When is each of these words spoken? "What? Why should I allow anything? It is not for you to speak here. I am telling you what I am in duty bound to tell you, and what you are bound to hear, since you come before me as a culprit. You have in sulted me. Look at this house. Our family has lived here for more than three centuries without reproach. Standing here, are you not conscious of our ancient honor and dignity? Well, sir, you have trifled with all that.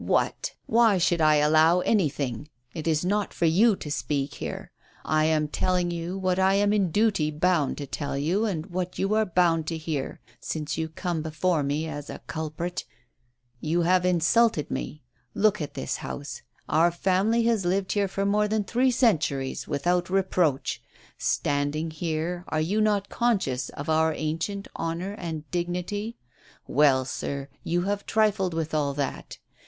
"What? 0.01 0.55
Why 0.65 0.97
should 0.97 1.21
I 1.21 1.35
allow 1.35 1.81
anything? 1.81 2.49
It 2.73 2.87
is 2.87 3.05
not 3.05 3.35
for 3.35 3.45
you 3.45 3.75
to 3.75 3.91
speak 3.91 4.33
here. 4.33 4.71
I 5.05 5.25
am 5.25 5.47
telling 5.47 5.91
you 5.91 6.17
what 6.17 6.39
I 6.39 6.55
am 6.55 6.73
in 6.73 6.89
duty 6.89 7.29
bound 7.29 7.77
to 7.77 7.85
tell 7.85 8.17
you, 8.17 8.43
and 8.45 8.65
what 8.65 8.97
you 8.97 9.13
are 9.13 9.27
bound 9.27 9.67
to 9.67 9.77
hear, 9.77 10.19
since 10.39 10.75
you 10.75 10.89
come 10.89 11.21
before 11.21 11.61
me 11.61 11.87
as 11.87 12.09
a 12.09 12.17
culprit. 12.25 12.83
You 13.59 13.83
have 13.83 14.03
in 14.03 14.17
sulted 14.21 14.71
me. 14.71 15.03
Look 15.35 15.61
at 15.61 15.75
this 15.75 15.97
house. 15.97 16.41
Our 16.67 16.89
family 16.89 17.43
has 17.43 17.63
lived 17.63 17.91
here 17.91 18.07
for 18.07 18.25
more 18.25 18.47
than 18.47 18.63
three 18.63 18.89
centuries 18.89 19.67
without 19.67 20.09
reproach. 20.09 20.81
Standing 21.19 21.91
here, 21.91 22.43
are 22.47 22.59
you 22.59 22.81
not 22.81 23.09
conscious 23.09 23.69
of 23.69 23.87
our 23.87 24.15
ancient 24.15 24.67
honor 24.75 25.13
and 25.19 25.47
dignity? 25.51 26.17
Well, 26.67 27.05
sir, 27.05 27.49
you 27.63 27.83
have 27.83 28.07
trifled 28.07 28.55
with 28.55 28.73
all 28.73 28.95
that. 28.95 29.37